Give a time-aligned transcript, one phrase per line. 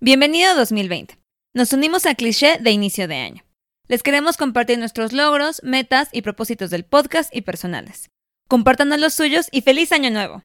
[0.00, 1.18] Bienvenido a 2020.
[1.54, 3.42] Nos unimos al cliché de inicio de año.
[3.88, 8.08] Les queremos compartir nuestros logros, metas y propósitos del podcast y personales.
[8.46, 10.44] Compártanos los suyos y feliz año nuevo.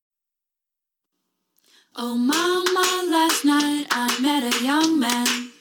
[1.95, 5.51] Oh mama, last night I met a young man.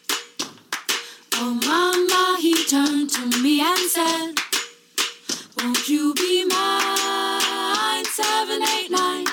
[1.34, 4.34] Oh mama, he turned to me and said,
[5.58, 8.06] Won't you be mine?
[8.06, 9.26] 789.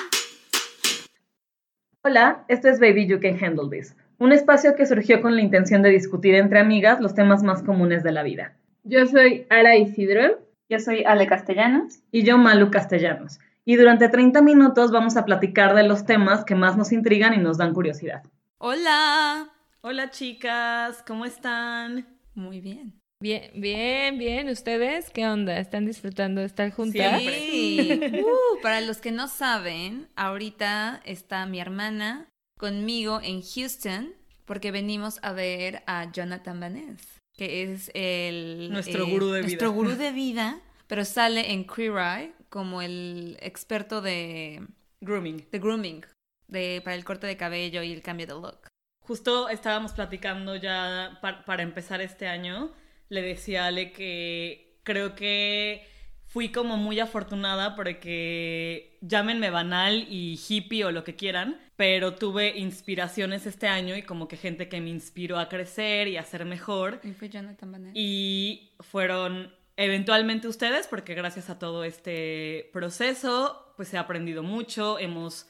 [2.04, 5.82] Hola, esto es Baby You Can Handle This, un espacio que surgió con la intención
[5.82, 8.54] de discutir entre amigas los temas más comunes de la vida.
[8.84, 10.38] Yo soy Ara Isidro.
[10.68, 12.00] Yo soy Ale Castellanos.
[12.12, 13.40] Y yo, Malu Castellanos.
[13.64, 17.38] Y durante 30 minutos vamos a platicar de los temas que más nos intrigan y
[17.38, 18.22] nos dan curiosidad.
[18.58, 19.48] Hola.
[19.80, 22.06] Hola chicas, ¿cómo están?
[22.34, 23.00] Muy bien.
[23.22, 24.50] Bien, bien, bien.
[24.50, 25.58] ¿Ustedes qué onda?
[25.58, 27.22] ¿Están disfrutando de estar juntas?
[27.22, 28.00] Sí.
[28.22, 34.12] Uh, para los que no saben, ahorita está mi hermana conmigo en Houston
[34.44, 38.68] porque venimos a ver a Jonathan Vaness, que es el...
[38.70, 39.46] Nuestro gurú de vida.
[39.48, 44.66] Nuestro gurú de vida, pero sale en Queer Eye como el experto de,
[45.00, 45.46] Grooming.
[45.50, 46.04] de grooming,
[46.48, 48.66] de, para el corte de cabello y el cambio de look.
[49.06, 52.72] Justo estábamos platicando ya pa- para empezar este año.
[53.08, 55.86] Le decía a Ale que creo que
[56.30, 62.56] fui como muy afortunada porque llámenme banal y hippie o lo que quieran, pero tuve
[62.56, 66.44] inspiraciones este año y como que gente que me inspiró a crecer y a ser
[66.44, 67.00] mejor.
[67.02, 67.90] Y fue Jonathan.
[67.94, 75.48] Y fueron eventualmente ustedes, porque gracias a todo este proceso, pues he aprendido mucho, hemos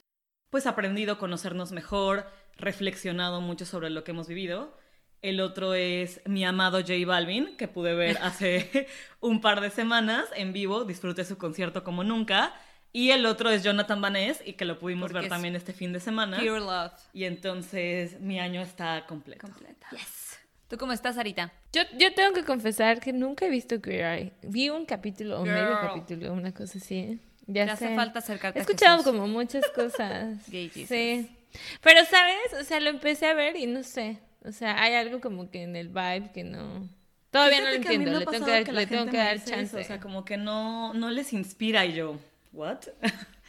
[0.48, 4.79] pues aprendido a conocernos mejor, reflexionado mucho sobre lo que hemos vivido.
[5.22, 8.86] El otro es mi amado J Balvin, que pude ver hace
[9.20, 12.54] un par de semanas en vivo, disfruté su concierto como nunca.
[12.92, 15.72] Y el otro es Jonathan Vaness, y que lo pudimos Porque ver es también este
[15.72, 16.38] fin de semana.
[16.38, 16.92] Pure Love.
[17.12, 19.46] Y entonces mi año está completo.
[19.46, 19.86] Completa.
[19.92, 20.38] Yes.
[20.66, 21.52] ¿Tú cómo estás, Arita?
[21.72, 24.32] Yo, yo tengo que confesar que nunca he visto Queer Eye.
[24.42, 27.20] Vi un capítulo o medio capítulo, una cosa así.
[27.46, 29.12] Ya Te hace falta acercarte He a escuchado Jesús.
[29.12, 30.38] como muchas cosas.
[30.50, 30.88] Gay Jesus.
[30.88, 31.36] sí.
[31.80, 32.60] Pero, ¿sabes?
[32.60, 34.18] O sea, lo empecé a ver y no sé.
[34.44, 36.88] O sea, hay algo como que en el vibe que no...
[37.30, 38.18] Todavía no lo Fíjate que a mí entiendo.
[38.20, 39.60] Le tengo que dar, la le tengo que dar chance.
[39.62, 42.18] eso, o sea, como que no, no les inspira y yo,
[42.52, 42.78] ¿what?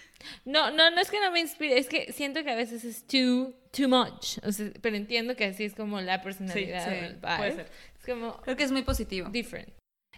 [0.45, 3.07] No, no, no es que no me inspire, es que siento que a veces es
[3.07, 4.37] too, too much.
[4.43, 6.85] O sea, pero entiendo que así es como la personalidad.
[6.87, 7.37] sí, o el vibe.
[7.37, 7.67] puede ser.
[7.97, 9.29] Es como Creo que es muy positivo.
[9.29, 9.69] different.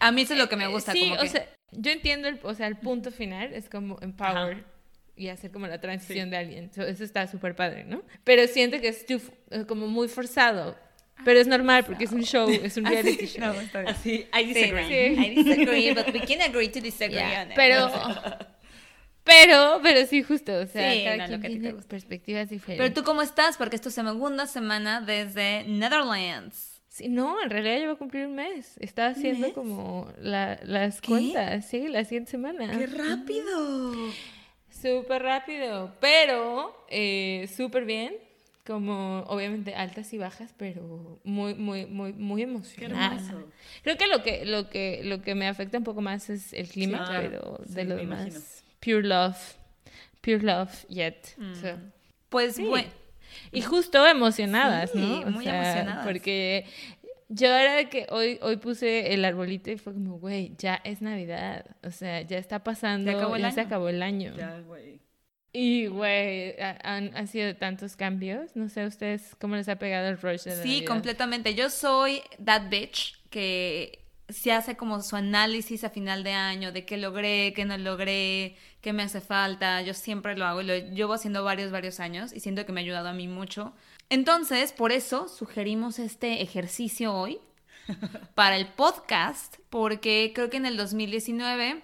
[0.02, 0.92] A mí eso es lo que me gusta.
[0.92, 3.98] Sí, como o que- sea, yo entiendo, el, o sea, el punto final es como
[4.02, 4.66] empower
[5.16, 6.30] y hacer como la transición Sí.
[6.32, 6.74] de alguien.
[6.74, 8.02] So, eso está súper padre, ¿no?
[8.24, 10.76] Pero siento que es too- eh, como muy forzado.
[11.24, 13.54] Pero es normal porque es un show, es un reality show.
[13.54, 13.94] No, está bien.
[13.94, 15.16] Así, I Sí, disagree.
[15.16, 15.22] Sí.
[15.26, 17.56] I disagree, but we can agree to disagree Yeah, on it.
[17.56, 17.90] Pero,
[19.24, 21.88] pero, pero sí, justo, o sea, Sí, cada no, lo quien que tiene gusta.
[21.90, 22.84] perspectivas diferentes.
[22.86, 26.82] Pero tú cómo estás, porque es tu segunda semana desde Netherlands.
[26.90, 28.76] Sí, no, en realidad yo voy a cumplir un mes.
[28.80, 29.54] Estaba haciendo mes?
[29.54, 31.08] como la- las ¿Qué?
[31.08, 32.78] cuentas, sí, la siguiente semana.
[32.78, 33.94] ¡Qué rápido!
[34.84, 38.16] Súper rápido, pero eh, súper bien.
[38.66, 43.18] Como obviamente altas y bajas, pero muy, muy, muy, muy ¡Qué emocionada.
[43.84, 46.70] Creo que lo que, lo que, lo que me afecta un poco más es el
[46.70, 48.40] clima, Claro, pero sí, de lo demás, imagino.
[48.80, 49.38] pure love,
[50.22, 51.18] pure love yet.
[51.60, 51.78] So,
[52.30, 52.66] Pues Sí.
[52.70, 52.90] bueno,
[53.52, 55.28] y justo emocionadas, Sí, ¿no?
[55.28, 56.06] O muy sea, emocionadas.
[56.08, 56.66] Porque
[57.34, 61.02] yo era de que hoy, hoy puse el arbolito y fue como, güey, ya es
[61.02, 61.66] Navidad.
[61.84, 64.34] O sea, ya está pasando, Ya acabó el ya se acabó el año.
[64.38, 65.02] Ya, güey.
[65.56, 68.56] Y, güey, ha- han, han sido tantos cambios.
[68.56, 70.88] No sé a ustedes cómo les ha pegado el rush de la sí, Navidad?
[70.88, 71.54] completamente.
[71.56, 74.03] Yo soy that bitch que
[74.34, 78.58] se hace como su análisis a final de año de qué logré, qué no logré,
[78.82, 79.82] qué me hace falta.
[79.82, 82.82] Yo siempre lo hago y lo llevo haciendo varios, varios años y siento que me
[82.82, 83.74] ha ayudado a mí mucho.
[84.10, 87.40] Entonces, por eso sugerimos este ejercicio hoy
[88.36, 91.84] para el podcast, porque creo que en el 2019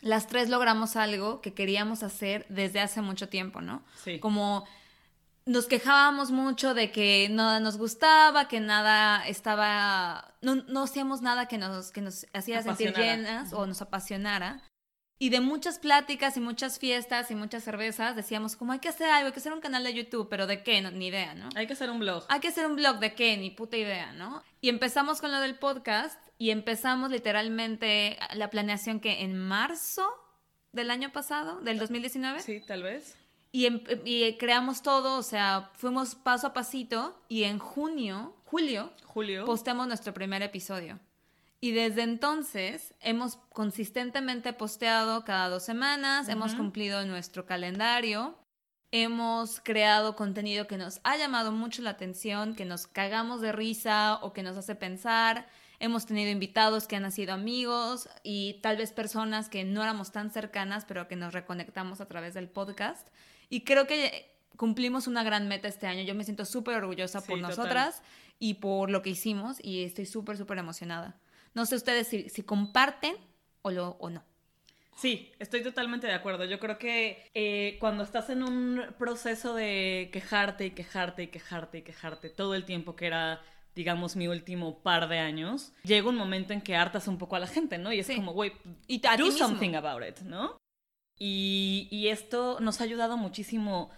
[0.00, 3.82] las tres logramos algo que queríamos hacer desde hace mucho tiempo, ¿no?
[4.02, 4.18] Sí.
[4.18, 4.66] Como
[5.46, 11.46] nos quejábamos mucho de que nada nos gustaba, que nada estaba, no, no hacíamos nada
[11.46, 14.62] que nos, que nos hacía sentir llenas o nos apasionara.
[15.18, 19.08] Y de muchas pláticas y muchas fiestas y muchas cervezas decíamos como hay que hacer
[19.08, 20.80] algo, hay que hacer un canal de YouTube, pero ¿de qué?
[20.80, 21.48] No, ni idea, ¿no?
[21.54, 22.24] Hay que hacer un blog.
[22.28, 24.42] Hay que hacer un blog de qué, ni puta idea, ¿no?
[24.60, 30.08] Y empezamos con lo del podcast y empezamos literalmente la planeación que en marzo
[30.72, 32.40] del año pasado, del 2019.
[32.40, 33.16] Sí, tal vez.
[33.52, 38.92] Y, em- y creamos todo, o sea, fuimos paso a pasito y en junio, julio,
[39.04, 39.44] Julio.
[39.44, 40.98] posteamos nuestro primer episodio.
[41.60, 48.36] Y desde entonces hemos consistentemente posteado cada dos semanas, hemos cumplido nuestro calendario
[48.92, 54.18] hemos creado contenido que nos ha llamado mucho la atención, que nos cagamos de risa
[54.22, 55.48] o que nos hace pensar.
[55.80, 60.30] Hemos tenido invitados que han sido amigos y tal vez personas que no éramos tan
[60.30, 63.08] cercanas, pero que nos reconectamos a través del podcast.
[63.52, 66.02] Y creo que cumplimos una gran meta este año.
[66.04, 67.50] Yo me siento súper orgullosa Sí, por total.
[67.56, 68.02] nosotras
[68.38, 71.20] y por lo que hicimos y estoy súper, súper emocionada.
[71.52, 73.14] No sé ustedes si, si comparten
[73.60, 74.24] o, lo, o no.
[74.96, 76.46] Sí, estoy totalmente de acuerdo.
[76.46, 81.78] Yo creo que eh, cuando estás en un proceso de quejarte y quejarte y quejarte
[81.78, 83.42] y quejarte todo el tiempo que era,
[83.74, 87.40] digamos, mi último par de años, llega un momento en que hartas un poco a
[87.40, 87.92] la gente, ¿no?
[87.92, 88.16] Y es Sí.
[88.16, 88.52] como, güey,
[88.88, 89.38] do mismo.
[89.38, 90.56] something about it, ¿no?
[91.24, 93.90] Y, y esto nos ha ayudado muchísimo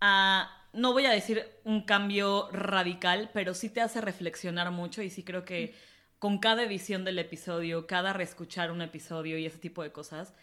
[0.00, 5.08] a, no voy a decir un cambio radical, pero sí te hace reflexionar mucho y
[5.08, 5.76] sí creo que
[6.18, 10.34] con cada edición del episodio, cada reescuchar un episodio y ese tipo de cosas,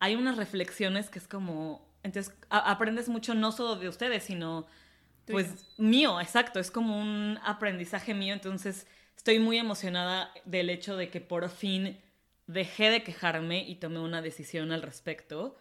[0.00, 4.66] hay unas reflexiones que es como, entonces aprendes mucho no solo de ustedes, sino
[5.24, 11.10] pues mío, exacto, es como un aprendizaje mío, entonces estoy muy emocionada del hecho de
[11.10, 12.00] que por fin
[12.48, 15.56] dejé de quejarme y tomé una decisión al respecto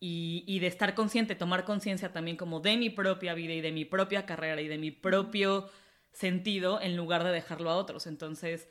[0.00, 3.72] y, y de estar consciente, tomar conciencia también como de mi propia vida y de
[3.72, 5.70] mi propia carrera y de mi propio
[6.12, 8.06] sentido en lugar de dejarlo a otros.
[8.06, 8.68] Entonces,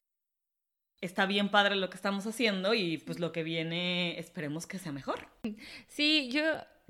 [1.01, 4.91] está bien padre lo que estamos haciendo y pues lo que viene esperemos que sea
[4.91, 5.27] mejor.
[5.87, 6.43] Sí, yo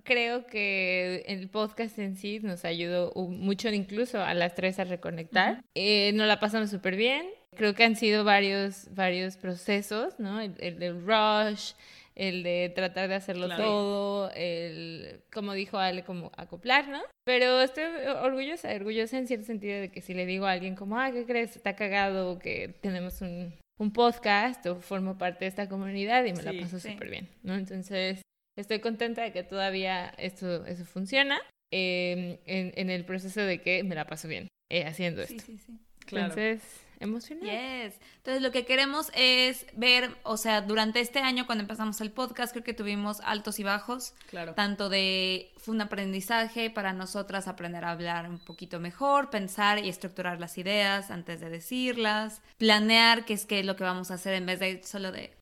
[0.03, 5.63] creo que el podcast en sí nos ayudó mucho incluso a las tres a reconectar.
[5.75, 7.27] Eh, nos la pasamos súper bien.
[7.55, 10.41] Creo que han sido varios, varios procesos, ¿no?
[10.41, 11.73] El, el del rush,
[12.15, 13.63] el de tratar de hacerlo Claro.
[13.63, 17.01] todo, el, como dijo Ale, como acoplar, ¿no?
[17.25, 17.83] Pero estoy
[18.23, 21.25] orgullosa, orgullosa en cierto sentido de que si le digo a alguien como, ah, ¿qué
[21.25, 21.55] crees?
[21.55, 26.39] Está cagado que tenemos un, un podcast o formo parte de esta comunidad y me
[26.41, 26.91] Sí, la paso sí.
[26.93, 27.55] súper bien, ¿no?
[27.55, 28.21] Entonces,
[28.57, 31.39] estoy contenta de que todavía esto, eso funciona
[31.73, 35.45] eh, en, en el proceso de que me la paso bien eh, haciendo Sí, esto.
[35.51, 35.73] sí, sí.
[36.05, 36.27] Claro.
[36.27, 37.51] Entonces, emocionada.
[37.85, 37.99] Yes.
[38.17, 42.51] Entonces lo que queremos es ver, o sea, durante este año cuando empezamos el podcast
[42.53, 44.53] creo que tuvimos altos y bajos, Claro.
[44.53, 49.89] tanto de fue un aprendizaje para nosotras aprender a hablar un poquito mejor, pensar y
[49.89, 54.15] estructurar las ideas antes de decirlas, planear qué es qué es lo que vamos a
[54.15, 55.33] hacer en vez de solo de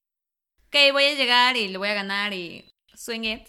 [0.68, 3.48] ok, voy a llegar y lo voy a ganar y swing it,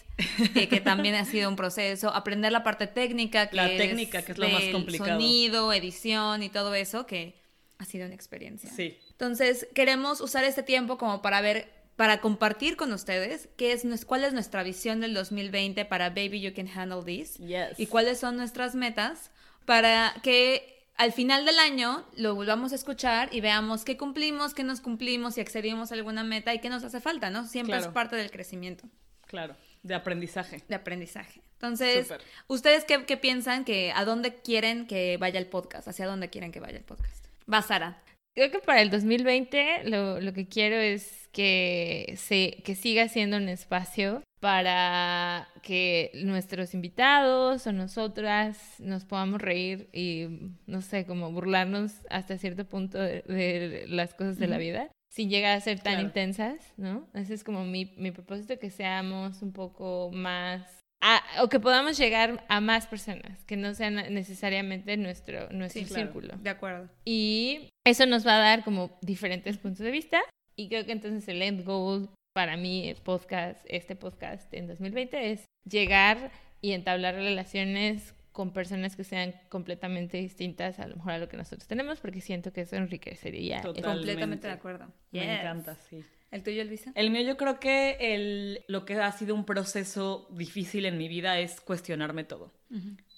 [0.69, 4.37] que también ha sido un proceso, aprender la parte técnica, que La técnica, que es
[4.39, 5.11] lo más complicado.
[5.11, 7.35] sonido, edición y todo eso, que
[7.77, 8.69] ha sido una experiencia.
[8.69, 8.97] Sí.
[9.11, 14.23] Entonces, queremos usar este tiempo como para ver, para compartir con ustedes qué es, cuál
[14.23, 17.77] es nuestra visión del 2020 para Baby You Can Handle This Yes.
[17.79, 19.31] y cuáles son nuestras metas
[19.65, 24.63] para que al final del año lo volvamos a escuchar y veamos qué cumplimos, qué
[24.63, 27.45] nos cumplimos, si accedimos a alguna meta y qué nos hace falta, ¿no?
[27.45, 27.87] Siempre Claro.
[27.87, 28.85] es parte del crecimiento,
[29.27, 30.63] Claro, de aprendizaje.
[30.67, 31.41] de aprendizaje.
[31.53, 32.13] Entonces.
[32.47, 35.87] ¿ustedes qué, qué piensan que a dónde quieren que vaya el podcast?
[35.87, 37.24] ¿Hacia dónde quieren que vaya el podcast?
[37.51, 38.01] Va, Sara.
[38.35, 43.37] Creo que para el 2020 lo, lo que quiero es que, se, que siga siendo
[43.37, 50.27] un espacio para que nuestros invitados o nosotras nos podamos reír y,
[50.67, 55.29] no sé, como burlarnos hasta cierto punto de, de las cosas de la vida, sin
[55.29, 56.07] llegar a ser tan Claro.
[56.07, 57.07] intensas, ¿no?
[57.13, 60.81] Ese es como mi, mi propósito, que seamos un poco más...
[61.07, 65.87] a- o que podamos llegar a más personas, que no sean necesariamente nuestro, nuestro Sí,
[65.87, 66.03] claro.
[66.05, 66.35] círculo.
[66.37, 66.89] De acuerdo.
[67.05, 70.19] Y eso nos va a dar como diferentes puntos de vista.
[70.55, 75.31] Y creo que entonces el end goal para mí, el podcast, este podcast en 2020
[75.31, 81.19] es llegar y entablar relaciones con personas que sean completamente distintas a lo mejor a
[81.19, 83.61] lo que nosotros tenemos, porque siento que eso enriquecería.
[83.61, 83.89] Totalmente.
[83.89, 84.91] Completamente de acuerdo.
[85.13, 86.03] Me encanta, sí.
[86.31, 86.91] ¿El tuyo, Luisa?
[86.95, 91.07] El mío yo creo que el, lo que ha sido un proceso difícil en mi
[91.07, 92.51] vida es cuestionarme todo.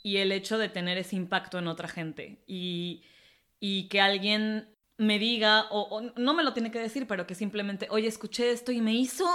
[0.03, 2.43] Y el hecho de tener ese impacto en otra gente.
[2.45, 3.01] Y,
[3.59, 4.69] y que alguien
[5.00, 8.51] me diga, o, o no me lo tiene que decir, pero que simplemente, oye, escuché
[8.51, 9.25] esto y me hizo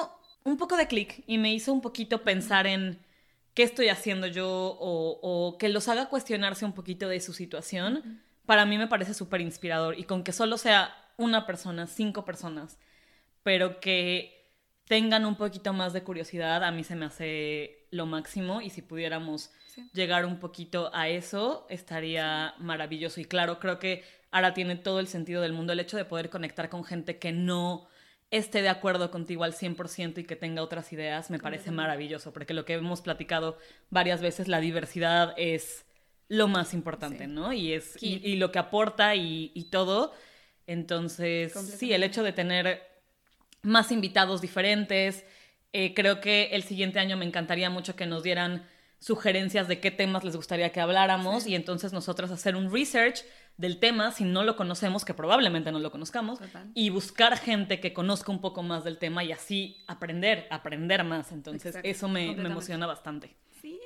[0.45, 3.01] un poco de clic y me hizo un poquito pensar en
[3.55, 8.23] qué estoy haciendo yo o, o que los haga cuestionarse un poquito de su situación,
[8.47, 9.99] para mí me parece súper inspirador.
[9.99, 12.79] Y con que solo sea una persona, cinco personas,
[13.43, 14.41] pero que
[14.87, 18.83] tengan un poquito más de curiosidad, a mí se me hace lo máximo y si
[18.83, 19.89] pudiéramos Sí.
[19.95, 23.21] llegar un poquito a eso, estaría maravilloso.
[23.23, 26.29] Y claro, creo que ahora tiene todo el sentido del mundo el hecho de poder
[26.29, 27.87] conectar con gente que no
[28.33, 32.55] esté de acuerdo contigo al 100% y que tenga otras ideas, me parece maravilloso, porque
[32.55, 33.57] lo que hemos platicado
[33.91, 35.85] varias veces, la diversidad es
[36.29, 37.31] lo más importante, Sí.
[37.31, 37.53] ¿no?
[37.53, 40.13] Y, es, y, lo que aporta y, y todo.
[40.67, 42.83] Entonces, sí, el hecho de tener
[43.63, 45.25] más invitados diferentes.
[45.75, 48.67] eh, creo que el siguiente año me encantaría mucho que nos dieran
[48.99, 53.25] sugerencias de qué temas les gustaría que habláramos y entonces nosotros hacer un research
[53.57, 56.71] del tema si no lo conocemos, que probablemente no lo conozcamos, Total.
[56.75, 61.33] y buscar gente que conozca un poco más del tema y así aprender, aprender más.
[61.33, 63.37] Entonces Exacto, eso me, me emociona bastante.
[63.61, 63.79] Sí,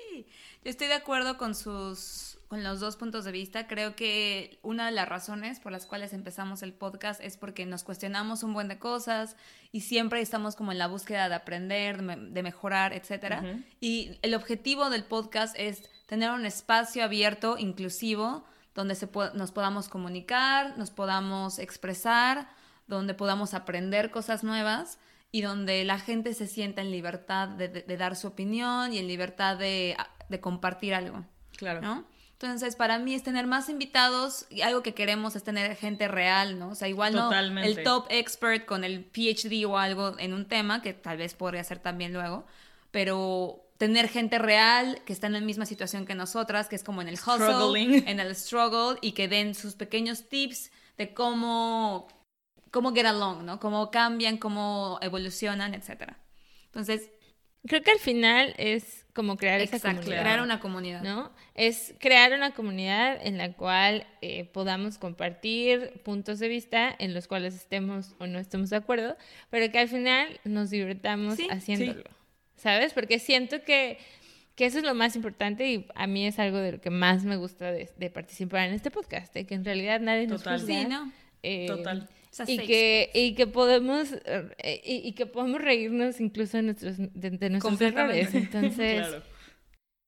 [0.65, 3.67] yo estoy de acuerdo con sus con los dos puntos de vista.
[3.67, 7.83] Creo que una de las razones por las cuales empezamos el podcast es porque nos
[7.83, 9.37] cuestionamos un buen de cosas
[9.73, 13.41] y siempre estamos como en la búsqueda de aprender, de, me- de mejorar, etcétera.
[13.45, 13.63] Ujú.
[13.81, 18.45] Y el objetivo del podcast es tener un espacio abierto, inclusivo,
[18.77, 22.49] donde se po- nos podamos comunicar, nos podamos expresar,
[22.87, 24.99] donde podamos aprender cosas nuevas
[25.33, 28.99] y donde la gente se sienta en libertad de, de- de dar su opinión y
[28.99, 29.97] en libertad de,
[30.29, 31.25] de compartir algo,
[31.57, 31.81] Claro.
[31.81, 32.05] ¿no?
[32.39, 36.59] Entonces, para mí es tener más invitados y algo que queremos es tener gente real,
[36.59, 36.69] ¿no?
[36.69, 37.71] O sea, igual no Totalmente.
[37.71, 41.65] el top expert con el PhD o algo en un tema, que tal vez podría
[41.65, 42.45] ser también luego,
[42.91, 47.03] pero tener gente real que está en la misma situación que nosotras, que es como
[47.03, 48.05] en el hustle, Struggling.
[48.09, 52.09] en el struggle y que den sus pequeños tips de cómo
[52.71, 53.59] cómo get along, ¿no?
[53.61, 56.19] Cómo cambian, cómo evolucionan, etcétera.
[56.67, 57.11] Entonces,
[57.67, 60.23] Creo que al final es como crear esa exacto, comunidad.
[60.23, 61.03] crear una comunidad.
[61.03, 61.33] ¿no?
[61.55, 67.27] Es crear una comunidad en la cual eh, podamos compartir puntos de vista en los
[67.27, 69.17] cuales estemos o no estemos de acuerdo,
[69.51, 72.05] pero que al final nos divirtamos Sí, haciéndolo,
[72.57, 72.93] ¿sabes?
[72.93, 73.99] Porque siento que,
[74.55, 77.25] que eso es lo más importante y a mí es algo de lo que más
[77.25, 80.59] me gusta de, de participar en este podcast, de que en realidad nadie nos juzga,
[80.59, 81.13] Sí, ¿no?
[81.43, 82.09] eh, Total.
[82.47, 87.09] Y que, y que podemos eh, y, y que podemos reírnos incluso de nuestros, de,
[87.31, 88.21] de nuestros Completamente.
[88.21, 88.35] errores.
[88.35, 89.23] Entonces, Claro.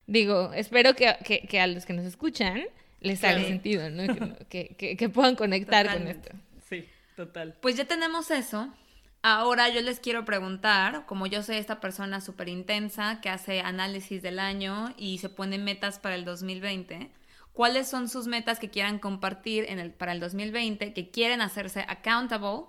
[0.05, 2.63] Digo, espero que, que- que a los que nos escuchan
[2.99, 3.47] les haga Claro.
[3.47, 4.03] sentido, ¿no?
[4.07, 6.29] Que, que- que- que puedan conectar Totalmente.
[6.29, 6.65] con esto.
[6.69, 7.55] Sí, total.
[7.61, 8.73] Pues ya tenemos eso.
[9.21, 14.21] Ahora yo les quiero preguntar, como yo soy esta persona súper intensa que hace análisis
[14.21, 17.11] del año y se pone metas para el 2020,
[17.51, 21.81] ¿cuáles son sus metas que quieran compartir en el, para el 2020, que quieren hacerse
[21.87, 22.67] accountable?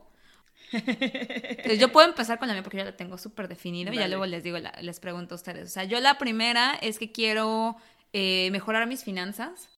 [0.73, 4.09] Entonces, yo puedo empezar con la mía porque yo la tengo súper definido y ya
[4.09, 5.69] luego les digo, la- les pregunto a ustedes.
[5.69, 7.77] O sea, yo la primera es que quiero
[8.13, 9.69] eh, mejorar mis finanzas.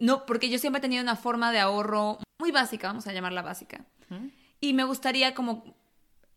[0.00, 3.42] No, porque yo siempre he tenido una forma de ahorro muy básica, vamos a llamarla
[3.42, 3.84] básica.
[4.60, 5.74] Y me gustaría como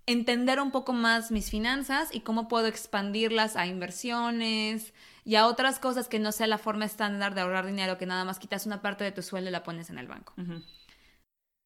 [0.07, 5.77] entender un poco más mis finanzas y cómo puedo expandirlas a inversiones y a otras
[5.79, 8.81] cosas que no sea la forma estándar de ahorrar dinero, que nada más quitas una
[8.81, 10.33] parte de tu sueldo y la pones en el banco.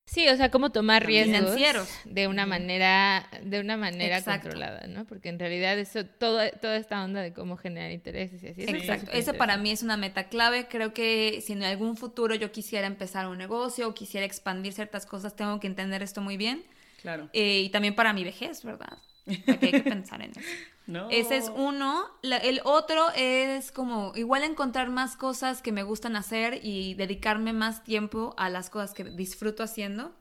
[0.08, 1.90] Sí, o sea, cómo tomar riesgos Financieros.
[2.04, 4.50] de una manera, de una manera Exacto.
[4.50, 5.06] controlada, ¿no?
[5.06, 8.62] Porque en realidad eso, todo, toda esta onda de cómo generar intereses y así.
[8.64, 9.12] está Exacto.
[9.14, 10.68] Ese para mí es una meta clave.
[10.68, 15.06] Creo que si en algún futuro yo quisiera empezar un negocio o quisiera expandir ciertas
[15.06, 16.66] cosas, tengo que entender esto muy bien.
[17.02, 17.30] Claro.
[17.34, 18.98] Eh, y también para mi vejez, ¿verdad?
[19.46, 20.40] Porque hay que pensar en eso.
[20.88, 21.10] No.
[21.10, 22.06] Ese es uno.
[22.22, 27.54] La- el otro es como igual encontrar más cosas que me gustan hacer y dedicarme
[27.54, 30.14] más tiempo a las cosas que disfruto haciendo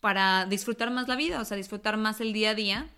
[0.00, 2.88] para disfrutar más la vida, o sea, disfrutar más el día a día,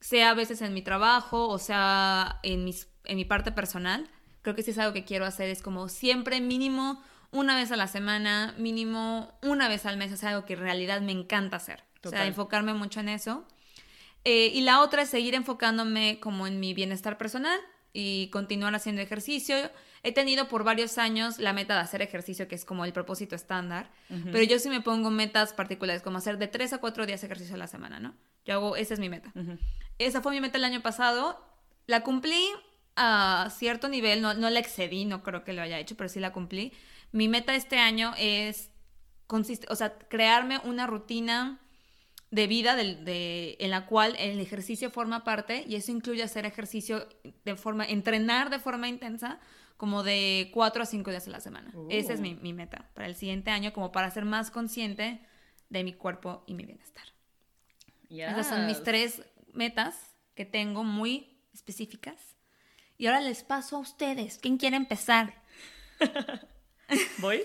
[0.00, 4.10] sea a veces en mi trabajo o sea en, mis, en mi parte personal.
[4.42, 7.76] Creo que sí es algo que quiero hacer, es como siempre mínimo una vez a
[7.76, 11.84] la semana, mínimo una vez al mes, es algo que en realidad me encanta hacer.
[12.00, 12.28] O sea, Total.
[12.28, 13.46] enfocarme mucho en eso.
[14.24, 17.58] Eh, y la otra es seguir enfocándome como en mi bienestar personal
[17.92, 19.56] y continuar haciendo ejercicio.
[20.02, 23.34] He tenido por varios años la meta de hacer ejercicio, que es como el propósito
[23.34, 27.24] estándar, pero yo sí me pongo metas particulares, como hacer de 3 a 4 días
[27.24, 28.14] ejercicio a la semana, ¿no?
[28.44, 29.32] Yo hago, esa es mi meta.
[29.34, 29.58] Ujú.
[29.98, 31.44] Esa fue mi meta el año pasado.
[31.86, 32.48] La cumplí
[32.94, 36.20] a cierto nivel, no, no la excedí, no creo que lo haya hecho, pero sí
[36.20, 36.72] la cumplí.
[37.10, 38.70] Mi meta este año es,
[39.26, 41.58] consiste, o sea, crearme una rutina
[42.30, 47.08] de vida de, en la cual el ejercicio forma parte y eso incluye hacer ejercicio
[47.44, 49.40] de forma, entrenar de forma intensa
[49.76, 51.72] como de cuatro a cinco días a la semana.
[51.74, 51.86] Oh.
[51.90, 55.20] Esa es mi, mi meta para el siguiente año, como para ser más consciente
[55.70, 57.04] de mi cuerpo y mi bienestar.
[58.10, 58.84] Esas son mis Yes.
[58.84, 59.94] tres metas
[60.34, 62.36] que tengo muy específicas.
[62.96, 64.38] Y ahora les paso a ustedes.
[64.38, 65.42] ¿Quién quiere empezar?
[67.18, 67.42] ¿Voy?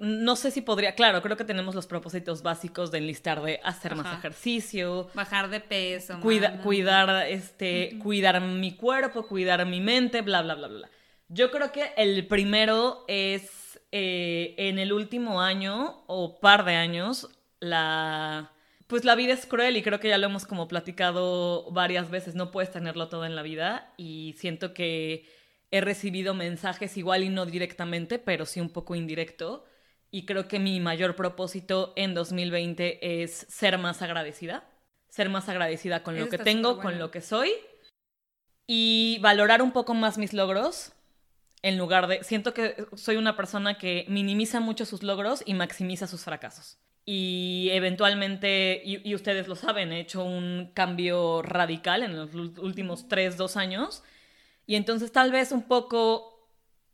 [0.00, 3.94] No sé si podría, claro, creo que tenemos los propósitos básicos de enlistar de hacer
[3.94, 6.18] más ejercicio, Bajar de peso.
[6.20, 10.78] cuida- cuidar, este, cuidar mi cuerpo, cuidar mi mente, bla, bla, bla, bla.
[10.78, 10.90] bla.
[11.28, 17.28] Yo creo que el primero es eh, en el último año o par de años,
[17.60, 18.52] la...
[18.86, 22.34] Pues la vida es cruel y creo que ya lo hemos como platicado varias veces,
[22.34, 25.26] no puedes tenerlo todo en la vida y siento que
[25.70, 29.64] he recibido mensajes igual y no directamente, pero sí un poco indirecto
[30.10, 34.64] y creo que mi mayor propósito en 2020 es ser más agradecida,
[35.08, 37.52] ser más agradecida con lo que tengo, con lo que soy
[38.66, 40.92] y valorar un poco más mis logros
[41.62, 42.24] en lugar de...
[42.24, 46.78] Siento que soy una persona que minimiza mucho sus logros y maximiza sus fracasos.
[47.04, 53.08] Y eventualmente, y, y ustedes lo saben, he hecho un cambio radical en los últimos
[53.08, 54.02] tres, dos años.
[54.66, 56.48] Y entonces tal vez un poco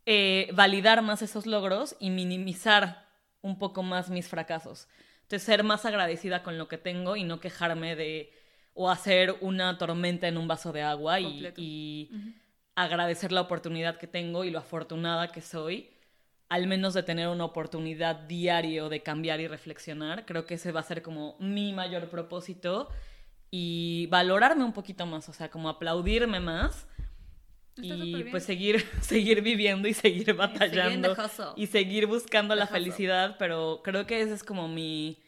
[0.06, 3.05] eh, validar más esos logros y minimizar
[3.46, 4.88] un poco más mis fracasos.
[5.22, 8.32] Entonces ser más agradecida con lo que tengo y no quejarme de
[8.74, 12.10] o hacer una tormenta en un vaso de agua y,
[12.74, 15.88] agradecer la oportunidad que tengo y lo afortunada que soy,
[16.50, 20.26] al menos de tener una oportunidad diario de cambiar y reflexionar.
[20.26, 22.90] Creo que ese va a ser como mi mayor propósito
[23.50, 26.86] y valorarme un poquito más, o sea, como aplaudirme más
[27.76, 31.14] Está y pues seguir, seguir viviendo y seguir batallando
[31.56, 32.78] y seguir buscando The la hustle.
[32.78, 35.22] felicidad, pero creo que ese es como mi,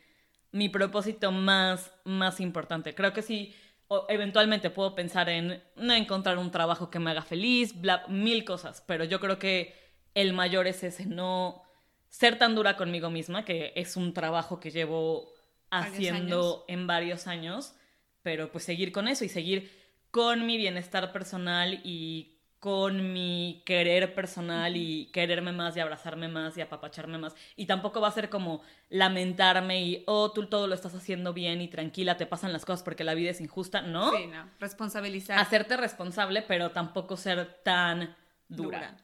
[0.53, 2.95] mi propósito más, más importante.
[2.95, 3.55] Creo que sí,
[3.89, 8.45] o- eventualmente puedo pensar en no encontrar un trabajo que me haga feliz, bla, mil
[8.45, 9.75] cosas, pero yo creo que
[10.15, 11.63] el mayor es ese, no
[12.09, 15.33] ser tan dura conmigo misma, que es un trabajo que llevo
[15.71, 17.75] Varios haciendo en varios años,
[18.23, 19.71] pero pues seguir con eso y seguir
[20.11, 26.57] con mi bienestar personal y con mi querer personal y quererme más y abrazarme más
[26.57, 27.35] y apapacharme más.
[27.55, 31.61] Y tampoco va a ser como lamentarme y, oh, tú todo lo estás haciendo bien
[31.61, 34.11] y tranquila, te pasan las cosas porque la vida es injusta, ¿no?
[34.11, 34.51] Sí, no.
[34.59, 35.39] Responsabilizar.
[35.39, 38.17] Hacerte responsable, pero tampoco ser tan
[38.49, 38.79] dura.
[38.79, 38.97] Dura.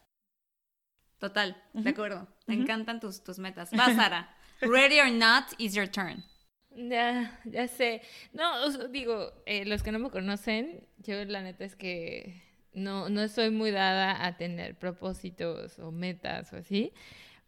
[1.19, 2.27] Total, de acuerdo.
[2.47, 3.71] Me encantan tus, tus metas.
[3.73, 4.37] Va, Sara.
[4.61, 6.25] Ready or not, is your turn.
[6.71, 8.03] Ya, ya sé.
[8.33, 12.43] No, digo, eh, los que no me conocen, yo la neta es que
[12.75, 16.93] no, no soy muy dada a tener propósitos o metas o así,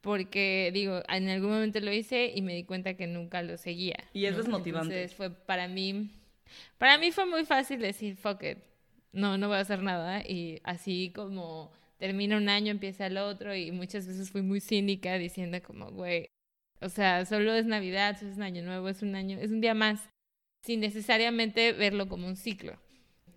[0.01, 3.97] porque digo, en algún momento lo hice y me di cuenta que nunca lo seguía.
[4.13, 4.39] Y es ¿no?
[4.39, 4.95] desmotivante.
[4.95, 6.11] Entonces fue para mí,
[6.79, 8.59] para mí fue muy fácil decir, fuck it,
[9.13, 13.55] no, no voy a hacer nada y así como termina un año, empieza el otro
[13.55, 16.29] y muchas veces fui muy cínica diciendo como, güey,
[16.81, 19.61] o sea, solo es Navidad, solo es un año nuevo, es un año, es un
[19.61, 20.09] día más,
[20.63, 22.79] sin necesariamente verlo como un ciclo.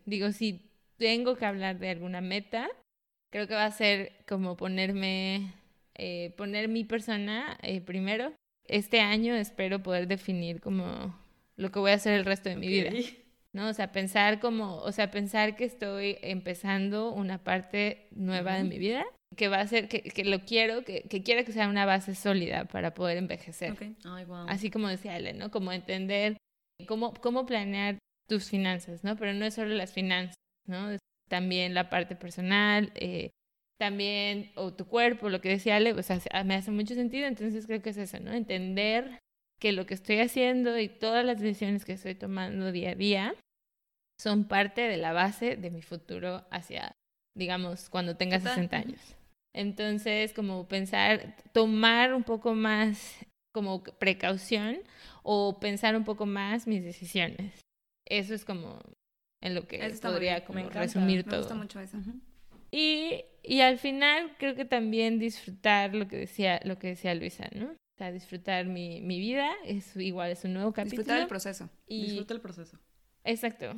[0.05, 0.68] Digo, si
[0.99, 2.69] tengo que hablar de alguna meta,
[3.31, 5.53] creo que va a ser como ponerme,
[5.95, 8.33] eh, poner mi persona eh, primero.
[8.67, 11.17] Este año espero poder definir como
[11.55, 12.91] lo que voy a hacer el resto de mi vida.
[12.91, 13.29] Ok.
[13.53, 13.67] ¿no?
[13.67, 18.77] O sea, pensar como, o sea, pensar que estoy empezando una parte nueva de mi
[18.77, 21.85] vida, que va a ser, que, que lo quiero, que, que quiero que sea una
[21.85, 23.71] base sólida para poder envejecer.
[23.71, 23.81] Ok.
[24.05, 24.45] Ay, wow.
[24.47, 25.49] Así como decía Ale, ¿no?
[25.51, 26.37] Como entender
[26.87, 29.15] cómo, cómo planear tus finanzas, ¿no?
[29.15, 30.35] Pero no es solo las finanzas,
[30.69, 30.97] ¿no?
[31.27, 33.31] También la parte personal, eh,
[33.79, 37.65] también, o tu cuerpo, lo que decía Ale, o sea, me hace mucho sentido, entonces
[37.65, 38.33] creo que es eso, ¿no?
[38.33, 39.19] Entender
[39.59, 43.35] que lo que estoy haciendo y todas las decisiones que estoy tomando día a día
[44.19, 46.91] son parte de la base de mi futuro hacia,
[47.37, 48.55] digamos, cuando tenga Total.
[48.55, 49.15] 60 años.
[49.55, 53.17] Entonces, como pensar, tomar un poco más
[53.53, 54.79] como precaución
[55.23, 57.61] o pensar un poco más mis decisiones.
[58.07, 58.79] Eso es como
[59.41, 60.79] en lo que podría como Me encanta.
[60.81, 61.39] resumir Me todo.
[61.39, 61.97] gusta mucho eso.
[62.71, 67.49] Y, y al final creo que también disfrutar lo que decía, lo que decía Luisa,
[67.55, 67.65] ¿no?
[67.71, 71.01] O sea, disfrutar mi, mi vida, es igual, es un nuevo capítulo.
[71.01, 71.69] Disfrutar el proceso.
[71.87, 72.77] y, Disfruta el proceso.
[73.25, 73.73] Exacto,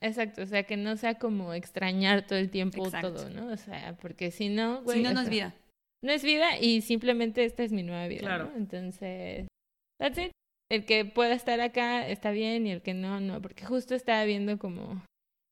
[0.00, 3.12] exacto, o sea, que no sea como extrañar todo el tiempo Exacto.
[3.14, 3.46] todo, ¿no?
[3.52, 5.54] O sea, porque si no, güey, si no, o no es vida.
[6.02, 8.46] No es vida y simplemente esta es mi nueva vida, Claro.
[8.50, 8.56] ¿no?
[8.56, 9.46] Entonces,
[9.98, 10.32] that's it.
[10.70, 14.24] El que pueda estar acá está bien y el que no, no, porque justo estaba
[14.24, 15.02] viendo como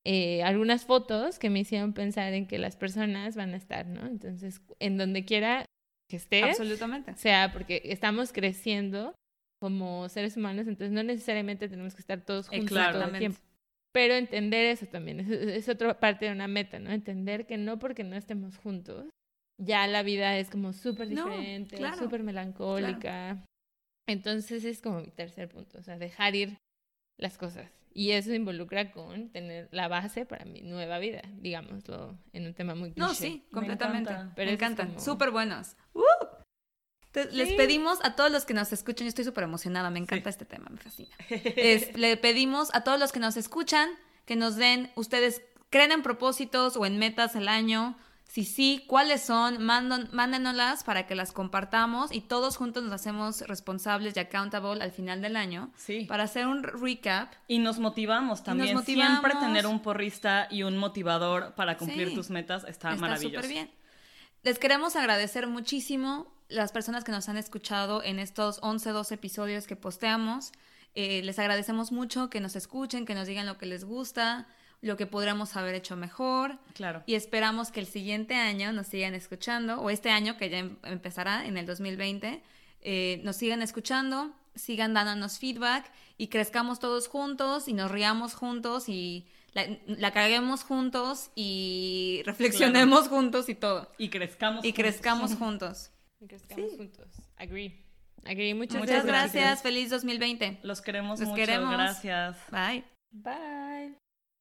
[0.07, 4.07] eh, algunas fotos que me hicieron pensar en que las personas van a estar, ¿no?
[4.07, 5.67] Entonces, en donde quiera
[6.09, 7.11] que estés, Absolutamente.
[7.11, 9.15] o sea, porque estamos creciendo
[9.61, 13.41] como seres humanos, entonces no necesariamente tenemos que estar todos juntos todo el tiempo.
[13.93, 16.91] Pero entender eso también, es, es otra parte de una meta, ¿no?
[16.93, 19.09] Entender que no porque no estemos juntos,
[19.61, 23.45] ya la vida es como súper No, diferente, claro, súper melancólica.
[24.09, 26.59] Entonces es como mi tercer punto, o sea, dejar ir
[27.19, 27.71] las cosas.
[27.95, 32.75] Y eso involucra con tener la base para mi nueva vida, digámoslo, en un tema
[32.75, 33.15] muy No, cliché.
[33.23, 34.11] sí, completamente.
[34.13, 34.35] encanta.
[34.35, 34.89] Pero me eso es encantan.
[34.95, 35.77] como- Súper buenos.
[35.95, 36.03] ¡Uh!
[37.33, 40.45] Les pedimos a todos los que nos escuchan, yo estoy súper emocionada, me encanta este
[40.45, 41.15] tema, me fascina.
[41.57, 43.89] Es- le pedimos a todos los que nos escuchan
[44.25, 47.99] que nos den, ustedes creen en propósitos o en metas al año.
[48.31, 49.65] Si sí, ¿cuáles son?
[49.65, 54.93] Mandan, mándenoslas para que las compartamos y todos juntos nos hacemos responsables y accountable al
[54.93, 56.05] final del año Sí.
[56.05, 57.33] para hacer un recap.
[57.49, 58.77] Y nos motivamos también.
[58.77, 59.21] motivamos.
[59.21, 62.15] Siempre tener un porrista y un motivador para cumplir Sí.
[62.15, 63.35] tus metas está, Está maravilloso.
[63.37, 63.71] súper bien.
[64.43, 69.67] Les queremos agradecer muchísimo las personas que nos han escuchado en estos 11, 12 episodios
[69.67, 70.53] que posteamos.
[70.95, 74.47] Eh, les agradecemos mucho que nos escuchen, que nos digan lo que les gusta
[74.81, 76.59] lo que podríamos haber hecho mejor.
[76.75, 77.03] Claro.
[77.07, 80.77] Y esperamos que el siguiente año nos sigan escuchando, o este año que ya em-
[80.85, 82.43] empezará en el 2020,
[82.83, 88.89] eh, nos sigan escuchando, sigan dándonos feedback y crezcamos todos juntos y nos riamos juntos
[88.89, 93.91] y la, la caguemos juntos y reflexionemos juntos y todo.
[93.99, 94.65] Y crezcamos.
[94.65, 94.83] Y juntos.
[94.85, 95.91] crezcamos juntos.
[96.21, 97.07] Y que estamos juntos.
[97.37, 97.85] Agree.
[98.25, 98.55] Agree.
[98.55, 99.33] Muchas, Muchas gracias.
[99.35, 99.63] gracias.
[99.63, 100.61] Feliz 2020.
[100.63, 101.37] Los queremos Los mucho.
[101.41, 101.73] queremos.
[101.73, 102.37] Gracias.
[102.51, 102.85] Bye.
[103.13, 104.08] Bye.